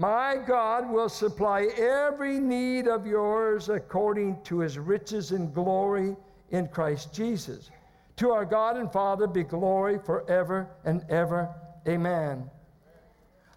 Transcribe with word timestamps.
My 0.00 0.34
God 0.34 0.90
will 0.90 1.10
supply 1.10 1.64
every 1.76 2.40
need 2.40 2.88
of 2.88 3.06
yours 3.06 3.68
according 3.68 4.40
to 4.44 4.60
his 4.60 4.78
riches 4.78 5.32
and 5.32 5.52
glory 5.52 6.16
in 6.52 6.68
Christ 6.68 7.12
Jesus. 7.12 7.70
To 8.16 8.30
our 8.30 8.46
God 8.46 8.78
and 8.78 8.90
Father 8.90 9.26
be 9.26 9.42
glory 9.42 9.98
forever 9.98 10.70
and 10.86 11.04
ever. 11.10 11.54
Amen. 11.86 12.48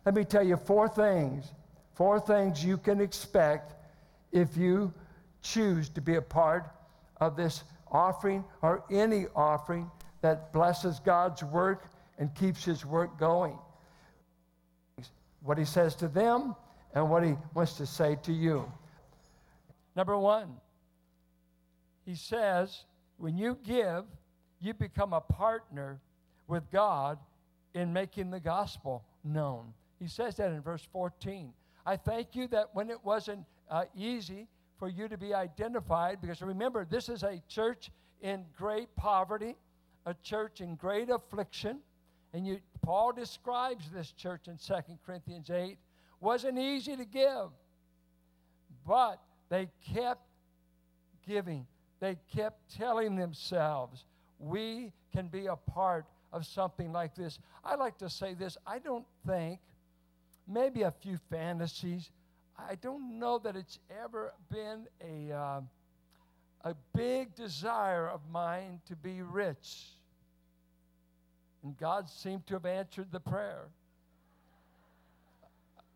Let 0.06 0.16
me 0.16 0.26
tell 0.26 0.44
you 0.44 0.58
four 0.58 0.90
things, 0.90 1.54
four 1.94 2.20
things 2.20 2.62
you 2.62 2.78
can 2.78 3.00
expect 3.00 3.76
if 4.34 4.58
you 4.58 4.94
choose 5.42 5.88
to 5.92 6.02
be 6.02 6.16
a 6.16 6.22
part 6.22 6.70
of 7.22 7.38
this 7.38 7.64
offering 7.90 8.44
or 8.62 8.84
any 8.92 9.28
offering 9.34 9.90
that 10.20 10.52
blesses 10.52 11.00
God's 11.00 11.42
work 11.42 11.86
and 12.20 12.36
keeps 12.36 12.66
his 12.66 12.86
work 12.86 13.18
going. 13.18 13.58
What 15.44 15.58
he 15.58 15.66
says 15.66 15.96
to 15.98 16.08
them 16.08 16.56
and 16.94 17.10
what 17.10 17.24
he 17.24 17.36
wants 17.54 17.74
to 17.78 17.86
say 17.86 18.18
to 18.24 18.34
you. 18.34 18.72
Number 19.96 20.18
one, 20.18 20.56
he 22.06 22.16
says, 22.16 22.86
when 23.18 23.38
you 23.38 23.58
give, 23.64 24.06
you 24.60 24.74
become 24.74 25.14
a 25.14 25.22
partner 25.22 26.00
with 26.48 26.70
God 26.72 27.20
in 27.74 27.94
making 27.94 28.32
the 28.32 28.40
gospel 28.40 29.04
known. 29.24 29.74
He 30.00 30.08
says 30.08 30.36
that 30.36 30.52
in 30.52 30.62
verse 30.62 30.88
14. 30.92 31.54
I 31.86 31.98
thank 31.98 32.36
you 32.36 32.48
that 32.48 32.70
when 32.74 32.90
it 32.90 33.04
wasn't 33.04 33.46
uh, 33.70 33.86
easy 33.96 34.48
for 34.78 34.90
you 34.90 35.08
to 35.08 35.18
be 35.18 35.34
identified, 35.34 36.22
because 36.22 36.42
remember, 36.42 36.86
this 36.86 37.10
is 37.10 37.24
a 37.24 37.42
church 37.48 37.92
in 38.22 38.46
great 38.58 38.94
poverty, 38.96 39.56
a 40.06 40.14
church 40.24 40.62
in 40.62 40.76
great 40.76 41.10
affliction. 41.10 41.80
And 42.34 42.48
you, 42.48 42.60
Paul 42.82 43.12
describes 43.12 43.90
this 43.92 44.12
church 44.12 44.48
in 44.48 44.58
2 44.58 44.74
Corinthians 45.06 45.50
8. 45.50 45.78
Wasn't 46.20 46.58
easy 46.58 46.96
to 46.96 47.06
give, 47.06 47.50
but 48.88 49.22
they 49.50 49.70
kept 49.94 50.26
giving. 51.28 51.68
They 52.00 52.18
kept 52.36 52.76
telling 52.76 53.16
themselves, 53.16 54.06
we 54.40 54.92
can 55.14 55.28
be 55.28 55.46
a 55.46 55.56
part 55.56 56.06
of 56.32 56.46
something 56.46 56.92
like 56.92 57.16
this. 57.16 57.40
I 57.64 57.76
like 57.76 57.98
to 58.00 58.10
say 58.10 58.34
this 58.34 58.58
I 58.66 58.80
don't 58.80 59.06
think, 59.28 59.60
maybe 60.48 60.82
a 60.82 60.92
few 60.92 61.18
fantasies, 61.30 62.10
I 62.58 62.76
don't 62.76 63.20
know 63.20 63.40
that 63.40 63.56
it's 63.56 63.80
ever 64.04 64.34
been 64.50 64.88
a, 65.02 65.34
uh, 65.34 65.62
a 66.62 66.76
big 66.96 67.36
desire 67.36 68.08
of 68.08 68.22
mine 68.32 68.82
to 68.88 68.96
be 68.96 69.22
rich. 69.22 69.90
And 71.64 71.78
God 71.78 72.10
seemed 72.10 72.46
to 72.48 72.56
have 72.56 72.66
answered 72.66 73.12
the 73.12 73.20
prayer. 73.20 73.68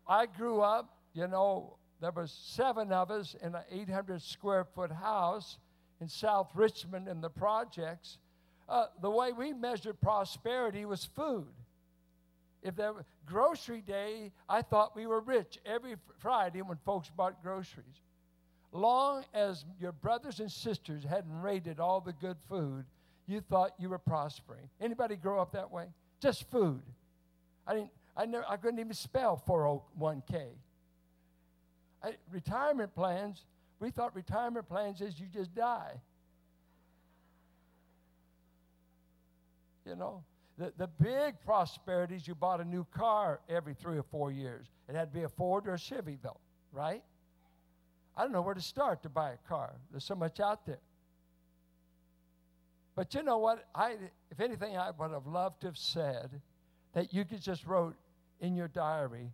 I 0.06 0.26
grew 0.26 0.62
up, 0.62 0.96
you 1.12 1.28
know, 1.28 1.76
there 2.00 2.12
was 2.12 2.30
seven 2.30 2.92
of 2.92 3.10
us 3.10 3.36
in 3.42 3.54
an 3.54 3.62
800 3.70 4.22
square 4.22 4.64
foot 4.64 4.90
house 4.90 5.58
in 6.00 6.08
South 6.08 6.50
Richmond 6.54 7.08
in 7.08 7.20
the 7.20 7.28
projects. 7.28 8.18
Uh, 8.68 8.86
the 9.02 9.10
way 9.10 9.32
we 9.32 9.52
measured 9.52 10.00
prosperity 10.00 10.84
was 10.84 11.04
food. 11.04 11.48
If 12.62 12.76
there 12.76 12.92
was 12.92 13.04
grocery 13.26 13.80
day, 13.80 14.32
I 14.48 14.62
thought 14.62 14.96
we 14.96 15.06
were 15.06 15.20
rich 15.20 15.58
every 15.64 15.96
Friday 16.18 16.62
when 16.62 16.78
folks 16.84 17.10
bought 17.10 17.42
groceries. 17.42 18.02
Long 18.72 19.24
as 19.32 19.64
your 19.80 19.92
brothers 19.92 20.40
and 20.40 20.50
sisters 20.50 21.04
hadn't 21.04 21.40
raided 21.40 21.80
all 21.80 22.00
the 22.00 22.12
good 22.12 22.36
food, 22.48 22.84
you 23.28 23.40
thought 23.40 23.72
you 23.78 23.90
were 23.90 23.98
prospering. 23.98 24.68
Anybody 24.80 25.16
grow 25.16 25.40
up 25.40 25.52
that 25.52 25.70
way? 25.70 25.86
Just 26.20 26.50
food. 26.50 26.82
I 27.66 27.74
didn't. 27.74 27.90
I 28.16 28.24
never. 28.26 28.44
I 28.48 28.56
couldn't 28.56 28.80
even 28.80 28.94
spell 28.94 29.42
401k. 29.46 30.46
I, 32.02 32.14
retirement 32.32 32.94
plans. 32.94 33.44
We 33.80 33.90
thought 33.90 34.16
retirement 34.16 34.68
plans 34.68 35.00
is 35.00 35.20
you 35.20 35.26
just 35.32 35.54
die. 35.54 36.00
You 39.86 39.94
know, 39.94 40.24
the, 40.58 40.72
the 40.76 40.86
big 40.86 41.40
prosperities, 41.44 42.26
you 42.26 42.34
bought 42.34 42.60
a 42.60 42.64
new 42.64 42.84
car 42.92 43.40
every 43.48 43.74
three 43.74 43.96
or 43.96 44.02
four 44.02 44.32
years. 44.32 44.66
It 44.88 44.94
had 44.94 45.12
to 45.12 45.18
be 45.18 45.24
a 45.24 45.28
Ford 45.28 45.68
or 45.68 45.74
a 45.74 45.78
Chevy, 45.78 46.18
though, 46.20 46.40
right? 46.72 47.02
I 48.16 48.22
don't 48.22 48.32
know 48.32 48.42
where 48.42 48.54
to 48.54 48.60
start 48.60 49.02
to 49.04 49.08
buy 49.08 49.30
a 49.30 49.48
car. 49.48 49.76
There's 49.92 50.04
so 50.04 50.16
much 50.16 50.40
out 50.40 50.66
there. 50.66 50.80
But 52.98 53.14
you 53.14 53.22
know 53.22 53.38
what? 53.38 53.64
I, 53.76 53.94
if 54.28 54.40
anything, 54.40 54.76
I 54.76 54.90
would 54.90 55.12
have 55.12 55.28
loved 55.28 55.60
to 55.60 55.68
have 55.68 55.78
said 55.78 56.40
that 56.94 57.14
you 57.14 57.24
could 57.24 57.40
just 57.40 57.64
wrote 57.64 57.94
in 58.40 58.56
your 58.56 58.66
diary. 58.66 59.30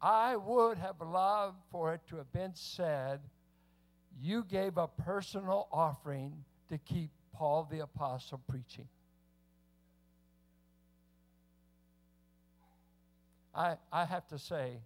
I 0.00 0.36
would 0.36 0.78
have 0.78 1.02
loved 1.02 1.58
for 1.70 1.92
it 1.92 2.00
to 2.08 2.16
have 2.16 2.32
been 2.32 2.52
said, 2.54 3.20
you 4.18 4.44
gave 4.44 4.78
a 4.78 4.88
personal 4.88 5.68
offering 5.70 6.42
to 6.70 6.78
keep 6.78 7.10
Paul 7.34 7.68
the 7.70 7.80
Apostle 7.80 8.40
preaching. 8.48 8.88
I, 13.54 13.76
I 13.92 14.06
have 14.06 14.26
to 14.28 14.38
say, 14.38 14.78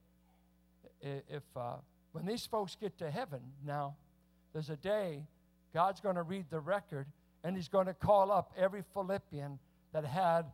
if 1.00 1.44
uh, 1.54 1.74
when 2.10 2.26
these 2.26 2.44
folks 2.44 2.74
get 2.74 2.98
to 2.98 3.08
heaven 3.08 3.40
now, 3.64 3.94
there's 4.52 4.68
a 4.68 4.76
day 4.76 5.22
God's 5.72 6.00
going 6.00 6.16
to 6.16 6.24
read 6.24 6.46
the 6.50 6.58
record 6.58 7.06
and 7.44 7.56
He's 7.56 7.68
going 7.68 7.86
to 7.86 7.94
call 7.94 8.30
up 8.30 8.52
every 8.56 8.82
Philippian 8.92 9.58
that 9.92 10.04
had 10.04 10.46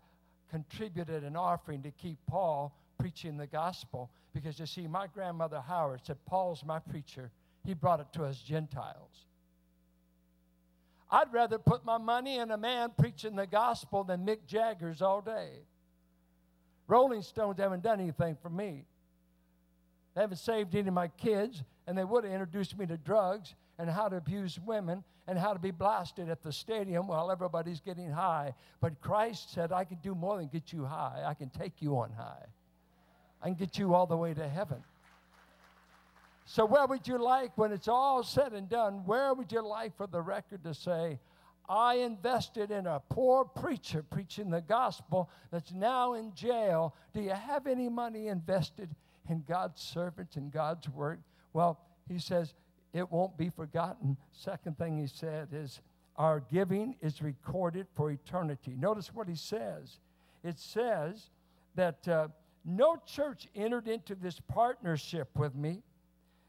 contributed 0.50 1.24
an 1.24 1.36
offering 1.36 1.82
to 1.82 1.90
keep 1.90 2.18
Paul 2.26 2.74
preaching 2.98 3.36
the 3.36 3.46
gospel. 3.46 4.10
Because 4.32 4.58
you 4.58 4.66
see, 4.66 4.86
my 4.86 5.06
grandmother 5.06 5.60
Howard 5.60 6.00
said, 6.04 6.16
Paul's 6.26 6.64
my 6.64 6.78
preacher. 6.78 7.30
He 7.64 7.74
brought 7.74 8.00
it 8.00 8.06
to 8.14 8.24
us 8.24 8.38
Gentiles. 8.40 9.26
I'd 11.10 11.32
rather 11.32 11.58
put 11.58 11.84
my 11.84 11.98
money 11.98 12.38
in 12.38 12.50
a 12.50 12.56
man 12.56 12.92
preaching 12.98 13.36
the 13.36 13.46
gospel 13.46 14.04
than 14.04 14.26
Mick 14.26 14.46
Jagger's 14.46 15.02
all 15.02 15.20
day. 15.20 15.50
Rolling 16.88 17.22
Stones 17.22 17.58
haven't 17.58 17.82
done 17.82 18.00
anything 18.00 18.36
for 18.40 18.50
me. 18.50 18.84
They 20.14 20.20
haven't 20.20 20.38
saved 20.38 20.74
any 20.74 20.88
of 20.88 20.94
my 20.94 21.08
kids, 21.08 21.62
and 21.86 21.96
they 21.96 22.04
would 22.04 22.24
have 22.24 22.32
introduced 22.32 22.76
me 22.78 22.86
to 22.86 22.96
drugs 22.96 23.54
and 23.78 23.90
how 23.90 24.08
to 24.08 24.16
abuse 24.16 24.58
women 24.64 25.04
and 25.28 25.38
how 25.38 25.52
to 25.52 25.58
be 25.58 25.70
blasted 25.70 26.28
at 26.28 26.42
the 26.42 26.52
stadium 26.52 27.06
while 27.06 27.30
everybody's 27.30 27.80
getting 27.80 28.10
high. 28.10 28.54
But 28.80 29.00
Christ 29.00 29.52
said, 29.52 29.72
I 29.72 29.84
can 29.84 29.98
do 30.02 30.14
more 30.14 30.38
than 30.38 30.48
get 30.48 30.72
you 30.72 30.84
high, 30.84 31.22
I 31.26 31.34
can 31.34 31.50
take 31.50 31.80
you 31.80 31.98
on 31.98 32.12
high. 32.12 32.46
I 33.42 33.46
can 33.46 33.54
get 33.54 33.78
you 33.78 33.94
all 33.94 34.06
the 34.06 34.16
way 34.16 34.34
to 34.34 34.48
heaven. 34.48 34.82
So, 36.46 36.64
where 36.64 36.86
would 36.86 37.08
you 37.08 37.18
like, 37.18 37.58
when 37.58 37.72
it's 37.72 37.88
all 37.88 38.22
said 38.22 38.52
and 38.52 38.68
done, 38.68 39.02
where 39.04 39.34
would 39.34 39.50
you 39.50 39.66
like 39.66 39.96
for 39.96 40.06
the 40.06 40.22
record 40.22 40.62
to 40.62 40.74
say, 40.74 41.18
I 41.68 41.96
invested 41.96 42.70
in 42.70 42.86
a 42.86 43.02
poor 43.08 43.44
preacher 43.44 44.04
preaching 44.04 44.50
the 44.50 44.60
gospel 44.60 45.28
that's 45.50 45.72
now 45.72 46.14
in 46.14 46.32
jail. 46.34 46.94
Do 47.12 47.20
you 47.20 47.30
have 47.30 47.66
any 47.66 47.88
money 47.88 48.28
invested 48.28 48.94
in 49.28 49.42
God's 49.48 49.82
servants 49.82 50.36
and 50.36 50.52
God's 50.52 50.88
work? 50.88 51.18
Well, 51.52 51.80
he 52.08 52.20
says 52.20 52.54
it 52.96 53.10
won't 53.10 53.36
be 53.36 53.50
forgotten. 53.50 54.16
Second 54.32 54.78
thing 54.78 54.98
he 54.98 55.06
said 55.06 55.48
is 55.52 55.80
our 56.16 56.40
giving 56.40 56.96
is 57.02 57.20
recorded 57.20 57.86
for 57.94 58.10
eternity. 58.10 58.74
Notice 58.78 59.12
what 59.12 59.28
he 59.28 59.36
says. 59.36 59.98
It 60.42 60.58
says 60.58 61.30
that 61.74 62.06
uh, 62.08 62.28
no 62.64 62.96
church 63.06 63.48
entered 63.54 63.86
into 63.86 64.14
this 64.14 64.40
partnership 64.48 65.28
with 65.36 65.54
me. 65.54 65.82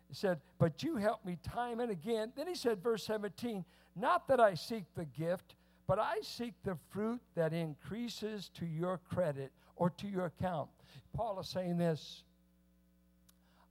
He 0.08 0.16
said, 0.16 0.40
but 0.58 0.84
you 0.84 0.96
helped 0.96 1.26
me 1.26 1.38
time 1.44 1.80
and 1.80 1.92
again. 1.92 2.32
Then 2.36 2.48
he 2.48 2.56
said, 2.56 2.82
verse 2.82 3.04
17, 3.04 3.66
not 3.96 4.28
that 4.30 4.40
I 4.40 4.54
seek 4.54 4.86
the 4.96 5.06
gift, 5.06 5.56
but 5.86 6.00
I 6.00 6.20
seek 6.22 6.54
the 6.64 6.78
fruit 6.90 7.22
that 7.36 7.54
increases 7.54 8.50
to 8.56 8.66
your 8.66 9.00
credit 9.10 9.52
or 9.76 9.90
to 9.92 10.08
your 10.08 10.26
account. 10.26 10.70
Paul 11.14 11.40
is 11.40 11.50
saying 11.50 11.78
this 11.78 12.24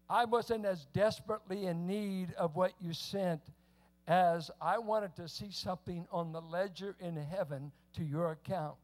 I 0.09 0.25
wasn't 0.25 0.65
as 0.65 0.87
desperately 0.93 1.67
in 1.67 1.87
need 1.87 2.33
of 2.35 2.55
what 2.55 2.73
you 2.81 2.93
sent 2.93 3.41
as 4.07 4.51
I 4.61 4.79
wanted 4.79 5.17
to 5.17 5.29
see 5.29 5.51
something 5.51 6.07
on 6.13 6.33
the 6.33 6.41
ledger 6.41 6.95
in 7.01 7.17
heaven 7.17 7.73
to 7.95 8.05
your 8.05 8.31
account. 8.31 8.77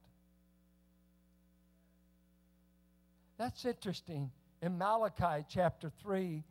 That's 3.39 3.65
interesting. 3.65 4.31
In 4.63 4.79
Malachi 4.79 5.45
chapter 5.49 5.91
3, 6.03 6.43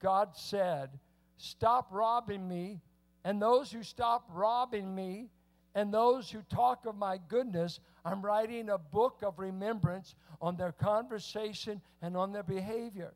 God 0.00 0.30
said, 0.34 0.90
Stop 1.36 1.88
robbing 1.90 2.46
me 2.46 2.80
and 3.24 3.40
those 3.40 3.70
who 3.70 3.82
stop 3.82 4.28
robbing 4.32 4.94
me 4.94 5.28
and 5.74 5.92
those 5.92 6.30
who 6.30 6.40
talk 6.42 6.86
of 6.86 6.96
my 6.96 7.18
goodness, 7.28 7.80
I'm 8.04 8.22
writing 8.22 8.70
a 8.70 8.78
book 8.78 9.18
of 9.22 9.38
remembrance 9.38 10.14
on 10.40 10.56
their 10.56 10.72
conversation 10.72 11.80
and 12.02 12.16
on 12.16 12.32
their 12.32 12.42
behavior. 12.42 13.12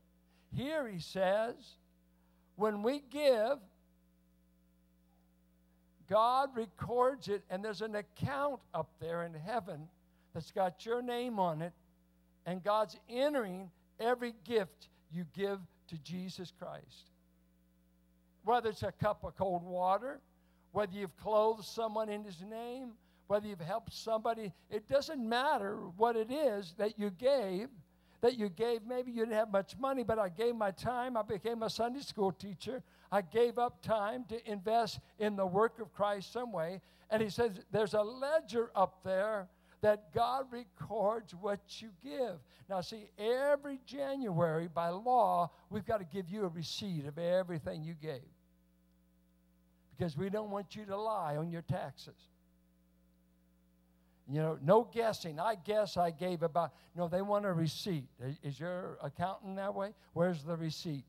Here 0.54 0.86
he 0.86 0.98
says, 0.98 1.54
when 2.56 2.82
we 2.82 3.02
give, 3.10 3.58
God 6.08 6.50
records 6.54 7.28
it, 7.28 7.42
and 7.48 7.64
there's 7.64 7.80
an 7.80 7.94
account 7.94 8.60
up 8.74 8.90
there 9.00 9.22
in 9.24 9.32
heaven 9.32 9.88
that's 10.34 10.50
got 10.50 10.84
your 10.84 11.00
name 11.00 11.38
on 11.38 11.62
it, 11.62 11.72
and 12.44 12.62
God's 12.62 12.98
entering 13.08 13.70
every 13.98 14.34
gift 14.44 14.88
you 15.10 15.24
give 15.34 15.58
to 15.88 15.96
Jesus 15.98 16.52
Christ. 16.58 17.10
Whether 18.44 18.70
it's 18.70 18.82
a 18.82 18.92
cup 18.92 19.24
of 19.24 19.36
cold 19.36 19.62
water, 19.62 20.20
whether 20.72 20.92
you've 20.92 21.16
clothed 21.16 21.64
someone 21.64 22.08
in 22.08 22.24
His 22.24 22.42
name, 22.42 22.92
whether 23.28 23.46
you've 23.46 23.60
helped 23.60 23.92
somebody, 23.94 24.52
it 24.70 24.88
doesn't 24.88 25.26
matter 25.26 25.76
what 25.96 26.16
it 26.16 26.30
is 26.30 26.74
that 26.76 26.98
you 26.98 27.10
gave. 27.10 27.68
That 28.22 28.38
you 28.38 28.48
gave, 28.48 28.86
maybe 28.86 29.10
you 29.10 29.24
didn't 29.24 29.34
have 29.34 29.50
much 29.50 29.76
money, 29.78 30.04
but 30.04 30.18
I 30.18 30.28
gave 30.28 30.54
my 30.54 30.70
time. 30.70 31.16
I 31.16 31.22
became 31.22 31.62
a 31.62 31.68
Sunday 31.68 32.00
school 32.00 32.32
teacher. 32.32 32.82
I 33.10 33.20
gave 33.20 33.58
up 33.58 33.82
time 33.82 34.24
to 34.28 34.50
invest 34.50 35.00
in 35.18 35.36
the 35.36 35.44
work 35.44 35.80
of 35.80 35.92
Christ 35.92 36.32
some 36.32 36.52
way. 36.52 36.80
And 37.10 37.20
he 37.20 37.28
says, 37.28 37.50
There's 37.72 37.94
a 37.94 38.02
ledger 38.02 38.70
up 38.74 39.02
there 39.04 39.48
that 39.82 40.14
God 40.14 40.46
records 40.52 41.34
what 41.34 41.60
you 41.82 41.90
give. 42.02 42.36
Now, 42.70 42.80
see, 42.80 43.08
every 43.18 43.80
January, 43.84 44.68
by 44.72 44.88
law, 44.88 45.50
we've 45.68 45.84
got 45.84 45.98
to 45.98 46.04
give 46.04 46.30
you 46.30 46.44
a 46.44 46.48
receipt 46.48 47.04
of 47.06 47.18
everything 47.18 47.82
you 47.82 47.94
gave. 48.00 48.22
Because 49.98 50.16
we 50.16 50.30
don't 50.30 50.50
want 50.50 50.74
you 50.76 50.86
to 50.86 50.96
lie 50.96 51.36
on 51.36 51.50
your 51.50 51.62
taxes. 51.62 52.14
You 54.32 54.40
know, 54.40 54.58
no 54.64 54.88
guessing. 54.90 55.38
I 55.38 55.56
guess 55.56 55.98
I 55.98 56.10
gave 56.10 56.42
about, 56.42 56.72
no, 56.96 57.06
they 57.06 57.20
want 57.20 57.44
a 57.44 57.52
receipt. 57.52 58.08
Is 58.42 58.58
your 58.58 58.96
accountant 59.02 59.56
that 59.56 59.74
way? 59.74 59.92
Where's 60.14 60.42
the 60.42 60.56
receipt? 60.56 61.04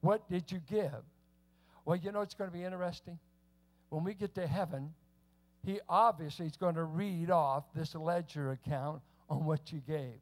What 0.00 0.26
did 0.30 0.50
you 0.50 0.62
give? 0.66 1.04
Well, 1.84 1.96
you 1.96 2.10
know, 2.10 2.22
it's 2.22 2.32
going 2.32 2.50
to 2.50 2.56
be 2.56 2.64
interesting. 2.64 3.18
When 3.90 4.02
we 4.02 4.14
get 4.14 4.34
to 4.36 4.46
heaven, 4.46 4.94
he 5.62 5.78
obviously 5.90 6.46
is 6.46 6.56
going 6.56 6.76
to 6.76 6.84
read 6.84 7.30
off 7.30 7.64
this 7.74 7.94
ledger 7.94 8.52
account 8.52 9.02
on 9.28 9.44
what 9.44 9.72
you 9.72 9.82
gave. 9.86 10.20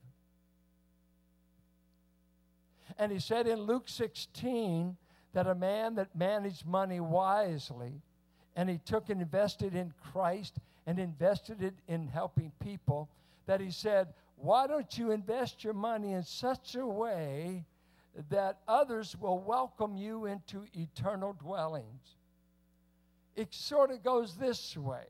And 2.98 3.12
he 3.12 3.20
said 3.20 3.46
in 3.46 3.60
Luke 3.60 3.88
16 3.88 4.96
that 5.32 5.46
a 5.46 5.54
man 5.54 5.94
that 5.94 6.16
managed 6.16 6.66
money 6.66 6.98
wisely 6.98 8.02
and 8.56 8.68
he 8.68 8.78
took 8.78 9.10
and 9.10 9.20
invested 9.20 9.74
in 9.74 9.92
Christ 10.12 10.58
and 10.86 10.98
invested 10.98 11.62
it 11.62 11.74
in 11.88 12.08
helping 12.08 12.52
people, 12.60 13.08
that 13.46 13.60
he 13.60 13.70
said, 13.70 14.08
Why 14.36 14.66
don't 14.66 14.98
you 14.98 15.10
invest 15.10 15.64
your 15.64 15.74
money 15.74 16.12
in 16.12 16.22
such 16.22 16.74
a 16.74 16.86
way 16.86 17.64
that 18.30 18.58
others 18.68 19.16
will 19.18 19.38
welcome 19.38 19.96
you 19.96 20.26
into 20.26 20.64
eternal 20.74 21.34
dwellings? 21.34 22.16
It 23.36 23.54
sort 23.54 23.90
of 23.90 24.02
goes 24.02 24.36
this 24.36 24.76
way 24.76 25.04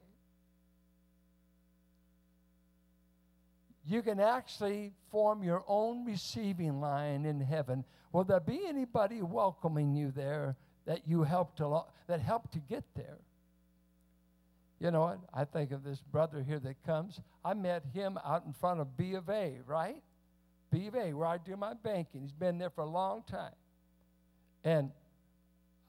you 3.84 4.02
can 4.02 4.20
actually 4.20 4.92
form 5.10 5.42
your 5.42 5.64
own 5.66 6.04
receiving 6.04 6.80
line 6.80 7.24
in 7.26 7.40
heaven. 7.40 7.84
Will 8.12 8.24
there 8.24 8.40
be 8.40 8.60
anybody 8.66 9.22
welcoming 9.22 9.94
you 9.94 10.10
there 10.10 10.56
that 10.86 11.06
you 11.06 11.22
helped 11.22 11.60
along, 11.60 11.84
that 12.06 12.20
helped 12.20 12.52
to 12.52 12.58
get 12.58 12.84
there? 12.94 13.18
You 14.82 14.90
know 14.90 15.02
what? 15.02 15.20
I 15.32 15.44
think 15.44 15.70
of 15.70 15.84
this 15.84 16.02
brother 16.10 16.42
here 16.42 16.58
that 16.58 16.82
comes. 16.84 17.20
I 17.44 17.54
met 17.54 17.84
him 17.94 18.18
out 18.24 18.44
in 18.44 18.52
front 18.52 18.80
of 18.80 18.96
B 18.96 19.14
of 19.14 19.28
A, 19.28 19.58
right? 19.64 20.02
B 20.72 20.88
of 20.88 20.96
A, 20.96 21.12
where 21.12 21.28
I 21.28 21.38
do 21.38 21.56
my 21.56 21.74
banking. 21.74 22.22
He's 22.22 22.32
been 22.32 22.58
there 22.58 22.70
for 22.70 22.80
a 22.80 22.90
long 22.90 23.22
time. 23.30 23.54
And 24.64 24.90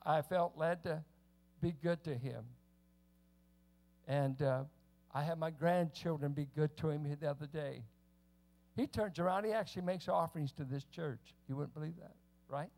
I 0.06 0.22
felt 0.22 0.56
led 0.57 0.84
to 0.84 1.04
be 1.60 1.74
good 1.81 2.04
to 2.04 2.13
him. 2.13 2.44
And 4.07 4.40
uh, 4.44 4.66
I 5.12 5.24
had 5.24 5.40
my 5.40 5.50
grandchildren 5.50 6.34
be 6.34 6.48
good 6.56 6.78
to 6.78 6.92
him 6.92 7.07
the 7.19 7.28
other 7.28 7.48
day. 7.48 7.81
He 8.75 8.86
turns 8.86 9.18
around, 9.18 9.45
he 9.45 9.54
actually 9.54 9.84
makes 9.84 10.07
offerings 10.07 10.51
to 10.51 10.66
this 10.66 10.84
church. 10.84 11.34
You 11.50 11.56
wouldn't 11.56 11.74
believe 11.74 11.95
that, 12.00 12.13
right? 12.48 12.69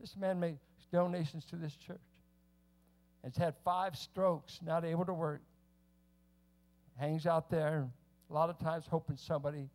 This 0.00 0.16
man 0.16 0.40
makes 0.40 0.58
donations 0.90 1.44
to 1.44 1.54
this 1.56 1.76
church. 1.76 2.00
Has 3.22 3.36
had 3.36 3.54
five 3.64 3.94
strokes, 3.96 4.58
not 4.64 4.84
able 4.84 5.04
to 5.04 5.14
work. 5.14 5.42
Hangs 6.96 7.26
out 7.26 7.50
there, 7.50 7.88
a 8.28 8.32
lot 8.32 8.50
of 8.50 8.58
times 8.58 8.84
hoping 8.88 9.16
somebody 9.16 9.68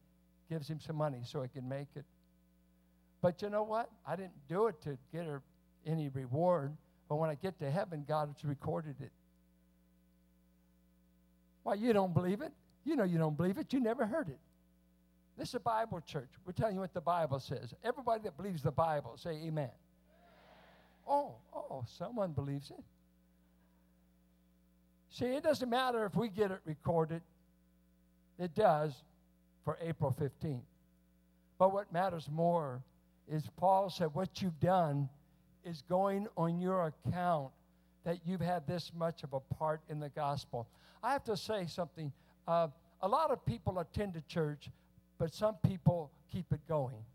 gives 0.50 0.68
him 0.68 0.80
some 0.80 0.96
money 0.96 1.20
so 1.24 1.42
he 1.42 1.50
can 1.50 1.68
make 1.68 1.88
it. 1.96 2.06
But 3.22 3.42
you 3.42 3.50
know 3.50 3.64
what? 3.64 3.90
I 4.08 4.16
didn't 4.16 4.48
do 4.48 4.68
it 4.68 4.82
to 4.84 4.98
get 5.12 5.26
any 5.86 6.10
reward. 6.10 6.76
But 7.10 7.16
when 7.16 7.30
I 7.30 7.36
get 7.36 7.60
to 7.60 7.70
heaven, 7.70 8.06
God 8.08 8.30
has 8.34 8.44
recorded 8.46 8.96
it. 9.00 9.12
Why, 11.64 11.76
you 11.76 11.94
don't 11.94 12.14
believe 12.14 12.42
it? 12.42 12.52
You 12.84 12.96
know 12.96 13.04
you 13.04 13.18
don't 13.18 13.36
believe 13.36 13.58
it. 13.58 13.74
You 13.74 13.80
never 13.80 14.06
heard 14.06 14.30
it. 14.30 14.38
This 15.38 15.50
is 15.50 15.56
a 15.56 15.60
Bible 15.60 16.02
church. 16.02 16.30
We're 16.46 16.54
telling 16.54 16.76
you 16.76 16.82
what 16.82 16.94
the 16.94 17.02
Bible 17.02 17.40
says. 17.40 17.74
Everybody 17.84 18.22
that 18.24 18.38
believes 18.38 18.62
the 18.62 18.72
Bible, 18.72 19.18
say 19.18 19.32
amen. 19.32 19.48
amen. 19.48 19.72
Oh, 21.08 21.36
oh, 21.54 21.84
someone 21.98 22.32
believes 22.32 22.70
it. 22.70 22.84
See, 25.18 25.28
it 25.28 25.44
doesn't 25.44 25.70
matter 25.70 26.06
if 26.06 26.14
we 26.14 26.28
get 26.28 26.52
it 26.52 26.60
recorded. 26.66 27.22
It 28.38 28.54
does 28.54 28.94
for 29.64 29.78
April 29.82 30.14
15th. 30.20 30.60
But 31.58 31.72
what 31.72 31.94
matters 31.94 32.28
more 32.30 32.82
is 33.32 33.44
Paul 33.56 33.90
said, 33.90 34.10
what 34.14 34.42
you've 34.42 34.60
done 34.60 35.08
is 35.64 35.84
going 35.88 36.28
on 36.36 36.60
your 36.60 36.88
account 37.08 37.52
that 38.04 38.20
you've 38.26 38.42
had 38.42 38.68
this 38.68 38.92
much 38.94 39.24
of 39.24 39.32
a 39.32 39.40
part 39.40 39.80
in 39.90 40.02
the 40.02 40.10
gospel. 40.10 40.68
I 41.02 41.14
have 41.14 41.24
to 41.24 41.38
say 41.38 41.66
something. 41.66 42.12
Uh, 42.46 42.68
a 43.02 43.08
lot 43.08 43.32
of 43.32 43.46
people 43.46 43.80
attend 43.80 44.18
a 44.18 44.22
church, 44.32 44.70
but 45.18 45.34
some 45.34 45.56
people 45.66 46.12
keep 46.30 46.52
it 46.52 46.60
going. 46.68 47.06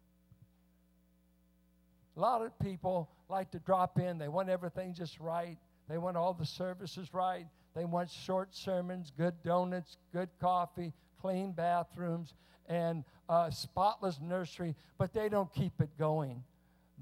A 2.17 2.21
lot 2.21 2.41
of 2.41 2.59
people 2.61 3.11
like 3.29 3.51
to 3.51 3.59
drop 3.59 3.99
in, 3.99 4.17
they 4.17 4.29
want 4.29 4.49
everything 4.49 4.95
just 4.95 5.21
right, 5.21 5.59
they 5.87 5.99
want 5.99 6.17
all 6.17 6.33
the 6.33 6.47
services 6.47 7.13
right, 7.13 7.47
they 7.75 7.85
want 7.85 8.11
short 8.11 8.55
sermons, 8.55 9.13
good 9.17 9.35
donuts, 9.45 9.97
good 10.13 10.29
coffee, 10.41 10.93
clean 11.21 11.53
bathrooms, 11.53 12.35
and 12.69 13.05
a 13.29 13.51
spotless 13.51 14.21
nursery, 14.21 14.75
but 14.99 15.13
they 15.13 15.29
don't 15.29 15.53
keep 15.53 15.81
it 15.81 15.91
going. 15.99 16.43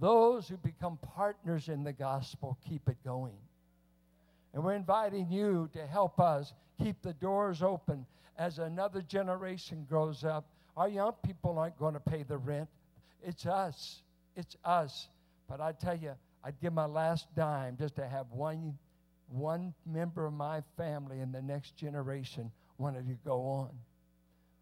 Those 0.00 0.48
who 0.48 0.56
become 0.56 0.98
partners 1.14 1.68
in 1.68 1.84
the 1.84 1.92
gospel 1.92 2.58
keep 2.68 2.88
it 2.88 2.96
going. 3.04 3.38
And 4.54 4.64
we're 4.64 4.74
inviting 4.74 5.30
you 5.30 5.68
to 5.72 5.86
help 5.86 6.20
us 6.20 6.52
keep 6.82 7.02
the 7.02 7.12
doors 7.14 7.62
open 7.62 8.06
as 8.38 8.58
another 8.58 9.02
generation 9.02 9.84
grows 9.88 10.24
up. 10.24 10.46
Our 10.76 10.88
young 10.88 11.12
people 11.24 11.58
aren't 11.58 11.78
going 11.78 11.94
to 11.94 12.00
pay 12.00 12.22
the 12.22 12.38
rent. 12.38 12.68
It's 13.22 13.46
us. 13.46 14.02
It's 14.36 14.56
us. 14.64 15.08
But 15.48 15.60
I 15.60 15.72
tell 15.72 15.96
you, 15.96 16.12
I'd 16.44 16.60
give 16.60 16.72
my 16.72 16.86
last 16.86 17.26
dime 17.34 17.76
just 17.76 17.96
to 17.96 18.06
have 18.06 18.30
one, 18.30 18.78
one 19.30 19.74
member 19.86 20.26
of 20.26 20.32
my 20.32 20.62
family 20.76 21.20
in 21.20 21.32
the 21.32 21.42
next 21.42 21.76
generation 21.76 22.50
wanted 22.78 23.06
to 23.06 23.14
go 23.24 23.42
on. 23.42 23.70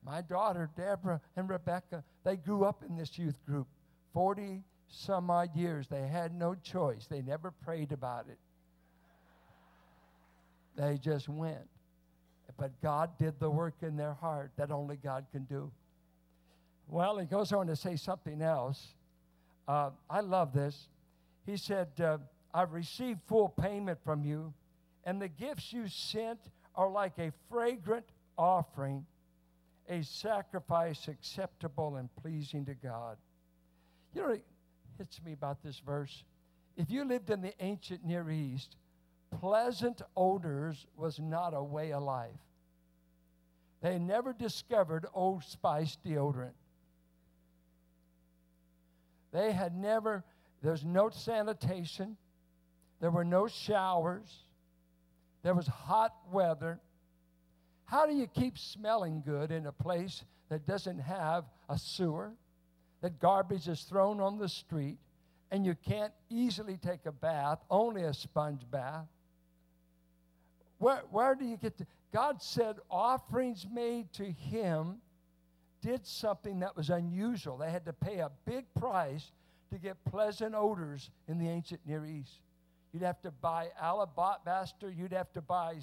My 0.05 0.23
daughter, 0.23 0.71
Deborah, 0.77 1.21
and 1.37 1.49
Rebecca, 1.49 2.05
they 2.25 2.37
grew 2.37 2.65
up 2.65 2.83
in 2.89 2.97
this 2.97 3.19
youth 3.19 3.37
group. 3.45 3.67
40 4.13 4.63
some 4.89 5.31
odd 5.31 5.55
years. 5.57 5.89
They 5.89 6.07
had 6.07 6.35
no 6.35 6.55
choice. 6.55 7.07
They 7.07 7.23
never 7.23 7.51
prayed 7.51 7.93
about 7.93 8.27
it. 8.29 8.39
They 10.77 10.99
just 10.99 11.29
went. 11.29 11.69
But 12.57 12.81
God 12.81 13.11
did 13.19 13.39
the 13.41 13.51
work 13.51 13.75
in 13.83 13.97
their 13.97 14.15
heart 14.15 14.53
that 14.57 14.71
only 14.71 14.97
God 14.97 15.27
can 15.33 15.45
do. 15.45 15.71
Well, 16.89 17.19
he 17.19 17.27
goes 17.27 17.53
on 17.53 17.67
to 17.67 17.77
say 17.77 17.97
something 17.97 18.41
else. 18.41 18.95
Uh, 19.67 19.91
I 20.09 20.21
love 20.21 20.53
this. 20.53 20.89
He 21.45 21.57
said, 21.57 21.89
uh, 22.01 22.19
I've 22.57 22.73
received 22.73 23.21
full 23.27 23.51
payment 23.51 23.99
from 24.03 24.25
you, 24.25 24.55
and 25.05 25.21
the 25.21 25.29
gifts 25.29 25.75
you 25.75 25.89
sent 25.89 26.41
are 26.75 26.89
like 26.89 27.19
a 27.19 27.31
fragrant 27.51 28.07
offering, 28.39 29.05
a 29.91 30.03
sacrifice 30.03 31.07
acceptable 31.07 31.97
and 31.97 32.09
pleasing 32.17 32.65
to 32.65 32.75
God. 32.75 33.19
You 34.15 34.23
know 34.23 34.29
what 34.29 34.43
hits 34.97 35.21
me 35.23 35.35
about 35.35 35.63
this 35.63 35.81
verse? 35.81 36.25
If 36.79 36.91
you 36.91 37.05
lived 37.05 37.29
in 37.29 37.43
the 37.43 37.53
ancient 37.61 38.07
Near 38.07 38.31
East, 38.31 38.77
pleasant 39.39 40.01
odors 40.17 40.87
was 40.97 41.21
not 41.21 41.53
a 41.53 41.63
way 41.63 41.93
of 41.93 42.05
life. 42.05 42.31
They 43.83 43.99
never 43.99 44.33
discovered 44.33 45.05
Old 45.13 45.45
Spice 45.45 45.99
deodorant. 46.03 46.57
They 49.31 49.53
had 49.53 49.77
never, 49.77 50.25
there's 50.63 50.87
no 50.87 51.11
sanitation, 51.11 52.17
there 53.01 53.11
were 53.11 53.25
no 53.25 53.47
showers, 53.47 54.45
there 55.43 55.55
was 55.55 55.67
hot 55.67 56.15
weather. 56.33 56.81
How 57.85 58.07
do 58.07 58.15
you 58.15 58.27
keep 58.27 58.59
smelling 58.59 59.23
good 59.25 59.51
in 59.53 59.67
a 59.67 59.73
place 59.73 60.25
that 60.49 60.67
doesn't 60.67 60.99
have 60.99 61.45
a 61.69 61.79
sewer, 61.79 62.33
that 63.01 63.21
garbage 63.21 63.69
is 63.69 63.83
thrown 63.83 64.21
on 64.21 64.39
the 64.39 64.49
street, 64.49 64.99
and 65.51 65.65
you 65.65 65.77
can't 65.87 66.13
easily 66.29 66.77
take 66.77 67.07
a 67.07 67.13
bath, 67.13 67.61
only 67.71 68.03
a 68.03 68.13
sponge 68.13 68.63
bath? 68.71 69.07
Where, 70.79 71.03
where 71.11 71.35
do 71.35 71.45
you 71.45 71.57
get 71.57 71.79
to? 71.79 71.87
God 72.13 72.43
said 72.43 72.77
offerings 72.91 73.67
made 73.71 74.13
to 74.15 74.25
Him 74.25 74.97
did 75.81 76.07
something 76.07 76.61
that 76.61 76.77
was 76.77 76.91
unusual. 76.91 77.57
They 77.57 77.71
had 77.71 77.85
to 77.85 77.93
pay 77.93 78.19
a 78.19 78.31
big 78.45 78.65
price 78.75 79.31
to 79.71 79.79
get 79.79 79.97
pleasant 80.05 80.55
odors 80.55 81.11
in 81.29 81.39
the 81.39 81.49
ancient 81.49 81.81
Near 81.87 82.05
East. 82.05 82.41
You'd 82.93 83.03
have 83.03 83.21
to 83.23 83.31
buy 83.31 83.69
alabaster, 83.81 84.91
you'd 84.91 85.13
have 85.13 85.33
to 85.33 85.41
buy 85.41 85.77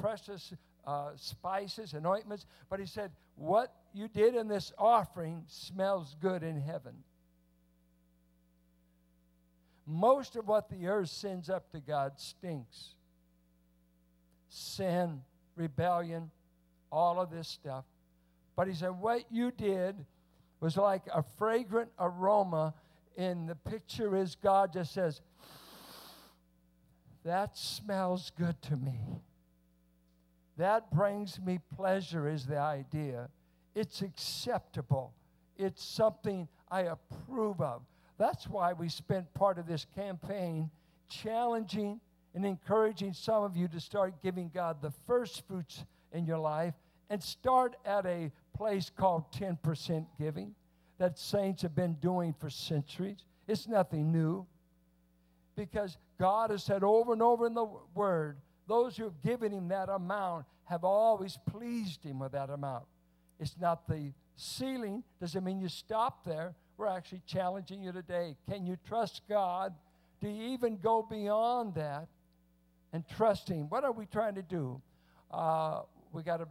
precious 0.00 0.52
uh, 0.86 1.10
spices 1.16 1.94
and 1.94 2.06
ointments. 2.06 2.46
But 2.68 2.80
he 2.80 2.86
said, 2.86 3.12
What 3.36 3.74
you 3.92 4.08
did 4.08 4.34
in 4.34 4.48
this 4.48 4.72
offering 4.78 5.44
smells 5.48 6.16
good 6.20 6.42
in 6.42 6.60
heaven. 6.60 6.94
Most 9.86 10.36
of 10.36 10.46
what 10.46 10.70
the 10.70 10.86
earth 10.86 11.08
sends 11.08 11.50
up 11.50 11.70
to 11.72 11.80
God 11.80 12.12
stinks. 12.18 12.94
Sin, 14.48 15.22
rebellion, 15.56 16.30
all 16.90 17.20
of 17.20 17.30
this 17.30 17.48
stuff. 17.48 17.84
But 18.54 18.68
he 18.68 18.74
said, 18.74 18.90
What 18.90 19.24
you 19.30 19.50
did 19.50 20.04
was 20.60 20.76
like 20.76 21.02
a 21.12 21.22
fragrant 21.38 21.90
aroma. 21.98 22.74
And 23.16 23.48
the 23.48 23.54
picture 23.54 24.16
is 24.16 24.36
God 24.36 24.72
just 24.72 24.94
says, 24.94 25.20
That 27.24 27.56
smells 27.56 28.32
good 28.36 28.60
to 28.62 28.76
me. 28.76 29.00
That 30.56 30.90
brings 30.90 31.40
me 31.40 31.60
pleasure, 31.76 32.28
is 32.28 32.46
the 32.46 32.58
idea. 32.58 33.28
It's 33.74 34.02
acceptable, 34.02 35.12
it's 35.56 35.82
something 35.82 36.48
I 36.70 36.82
approve 36.82 37.60
of. 37.60 37.82
That's 38.18 38.46
why 38.48 38.72
we 38.72 38.88
spent 38.88 39.32
part 39.34 39.58
of 39.58 39.66
this 39.66 39.86
campaign 39.94 40.70
challenging 41.08 42.00
and 42.34 42.44
encouraging 42.46 43.12
some 43.12 43.42
of 43.42 43.56
you 43.56 43.68
to 43.68 43.80
start 43.80 44.22
giving 44.22 44.50
God 44.52 44.80
the 44.80 44.92
first 45.06 45.46
fruits 45.46 45.84
in 46.12 46.26
your 46.26 46.38
life 46.38 46.74
and 47.10 47.22
start 47.22 47.76
at 47.84 48.06
a 48.06 48.30
place 48.56 48.90
called 48.94 49.30
10% 49.32 50.06
giving 50.18 50.54
that 50.98 51.18
saints 51.18 51.62
have 51.62 51.74
been 51.74 51.94
doing 51.94 52.34
for 52.38 52.48
centuries. 52.48 53.24
It's 53.48 53.66
nothing 53.66 54.12
new 54.12 54.46
because 55.56 55.98
God 56.22 56.50
has 56.50 56.62
said 56.62 56.84
over 56.84 57.12
and 57.14 57.20
over 57.20 57.48
in 57.48 57.54
the 57.54 57.66
Word, 57.96 58.36
those 58.68 58.96
who 58.96 59.02
have 59.02 59.20
given 59.24 59.50
Him 59.50 59.66
that 59.70 59.88
amount 59.88 60.46
have 60.66 60.84
always 60.84 61.36
pleased 61.50 62.04
Him 62.04 62.20
with 62.20 62.30
that 62.30 62.48
amount. 62.48 62.84
It's 63.40 63.56
not 63.60 63.88
the 63.88 64.12
ceiling, 64.36 65.02
doesn't 65.20 65.42
mean 65.42 65.60
you 65.60 65.68
stop 65.68 66.24
there. 66.24 66.54
We're 66.76 66.86
actually 66.86 67.22
challenging 67.26 67.82
you 67.82 67.90
today. 67.90 68.36
Can 68.48 68.64
you 68.64 68.76
trust 68.86 69.22
God? 69.28 69.74
Do 70.20 70.28
you 70.28 70.52
even 70.52 70.76
go 70.76 71.02
beyond 71.02 71.74
that 71.74 72.06
and 72.92 73.02
trust 73.16 73.48
Him? 73.48 73.68
What 73.68 73.82
are 73.82 73.90
we 73.90 74.06
trying 74.06 74.36
to 74.36 74.42
do? 74.42 74.80
Uh, 75.28 75.80
we 76.12 76.22
got 76.22 76.36
to 76.36 76.46